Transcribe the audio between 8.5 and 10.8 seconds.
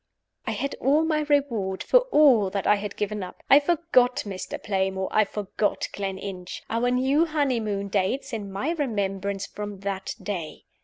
my remembrance, from that day.